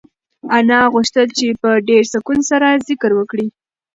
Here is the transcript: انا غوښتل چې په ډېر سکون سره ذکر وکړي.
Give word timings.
انا 0.57 0.79
غوښتل 0.93 1.27
چې 1.37 1.47
په 1.61 1.69
ډېر 1.89 2.03
سکون 2.13 2.39
سره 2.49 2.67
ذکر 2.87 3.11
وکړي. 3.15 3.47